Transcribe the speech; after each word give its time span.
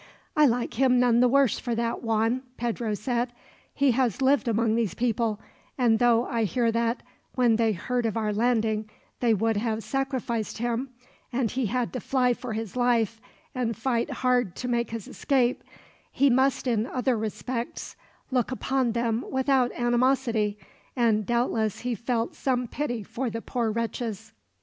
"I 0.35 0.47
like 0.47 0.73
him 0.79 0.99
none 0.99 1.19
the 1.19 1.27
worse 1.29 1.59
for 1.59 1.75
that, 1.75 2.01
Juan," 2.01 2.41
Pedro 2.57 2.95
said. 2.95 3.31
"He 3.71 3.91
has 3.91 4.19
lived 4.19 4.47
among 4.47 4.73
these 4.73 4.95
people, 4.95 5.39
and 5.77 5.99
though 5.99 6.25
I 6.25 6.43
hear 6.43 6.71
that, 6.71 7.03
when 7.35 7.57
they 7.57 7.73
heard 7.73 8.07
of 8.07 8.17
our 8.17 8.33
landing, 8.33 8.89
they 9.19 9.35
would 9.35 9.57
have 9.57 9.83
sacrificed 9.83 10.57
him, 10.57 10.89
and 11.31 11.51
he 11.51 11.67
had 11.67 11.93
to 11.93 11.99
fly 11.99 12.33
for 12.33 12.53
his 12.53 12.75
life 12.75 13.21
and 13.53 13.77
fight 13.77 14.09
hard 14.09 14.55
to 14.55 14.67
make 14.67 14.89
his 14.89 15.07
escape, 15.07 15.63
he 16.11 16.31
must 16.31 16.65
in 16.65 16.87
other 16.87 17.15
respects 17.15 17.95
look 18.31 18.51
upon 18.51 18.93
them 18.93 19.23
without 19.29 19.71
animosity; 19.73 20.57
and 20.95 21.27
doubtless 21.27 21.81
he 21.81 21.93
felt 21.93 22.33
some 22.33 22.67
pity 22.67 23.03
for 23.03 23.29
the 23.29 23.39
poor 23.43 23.69
wretches." 23.69 24.33